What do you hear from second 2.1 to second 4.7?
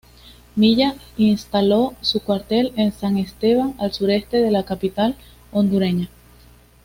cuartel en San Esteban, al suroeste de la